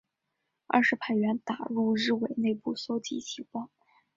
[0.65, 3.69] 二是派员打入日伪内部搜集情报。